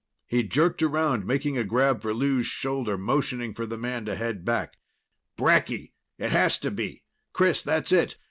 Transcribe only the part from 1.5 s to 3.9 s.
a grab for Lou's shoulder, motioning for the